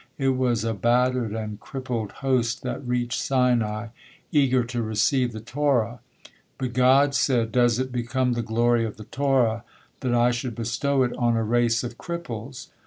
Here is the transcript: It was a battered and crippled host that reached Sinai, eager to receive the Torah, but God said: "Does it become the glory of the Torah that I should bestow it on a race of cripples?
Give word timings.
It 0.17 0.29
was 0.29 0.63
a 0.63 0.73
battered 0.73 1.33
and 1.33 1.59
crippled 1.59 2.11
host 2.25 2.63
that 2.63 2.83
reached 2.83 3.19
Sinai, 3.21 3.89
eager 4.31 4.63
to 4.63 4.81
receive 4.81 5.31
the 5.31 5.39
Torah, 5.41 5.99
but 6.57 6.73
God 6.73 7.13
said: 7.13 7.51
"Does 7.51 7.77
it 7.77 7.91
become 7.91 8.33
the 8.33 8.41
glory 8.41 8.83
of 8.83 8.97
the 8.97 9.03
Torah 9.05 9.63
that 9.99 10.15
I 10.15 10.31
should 10.31 10.55
bestow 10.55 11.03
it 11.03 11.15
on 11.17 11.37
a 11.37 11.43
race 11.43 11.83
of 11.83 11.99
cripples? 11.99 12.69